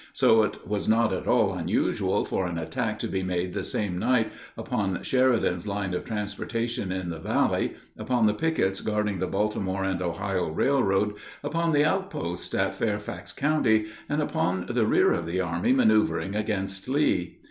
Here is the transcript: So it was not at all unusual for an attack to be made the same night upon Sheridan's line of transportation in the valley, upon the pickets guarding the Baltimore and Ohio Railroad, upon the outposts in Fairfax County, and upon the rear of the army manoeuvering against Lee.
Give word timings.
So 0.13 0.41
it 0.41 0.67
was 0.67 0.87
not 0.87 1.13
at 1.13 1.27
all 1.27 1.53
unusual 1.53 2.25
for 2.25 2.47
an 2.47 2.57
attack 2.57 2.97
to 2.97 3.07
be 3.07 3.21
made 3.21 3.53
the 3.53 3.63
same 3.63 3.99
night 3.99 4.31
upon 4.57 5.03
Sheridan's 5.03 5.67
line 5.67 5.93
of 5.93 6.05
transportation 6.05 6.91
in 6.91 7.11
the 7.11 7.19
valley, 7.19 7.73
upon 7.95 8.25
the 8.25 8.33
pickets 8.33 8.81
guarding 8.81 9.19
the 9.19 9.27
Baltimore 9.27 9.83
and 9.83 10.01
Ohio 10.01 10.49
Railroad, 10.51 11.13
upon 11.43 11.71
the 11.71 11.85
outposts 11.85 12.51
in 12.55 12.71
Fairfax 12.71 13.31
County, 13.31 13.89
and 14.09 14.23
upon 14.23 14.65
the 14.67 14.87
rear 14.87 15.13
of 15.13 15.27
the 15.27 15.39
army 15.39 15.71
manoeuvering 15.71 16.33
against 16.33 16.89
Lee. 16.89 17.37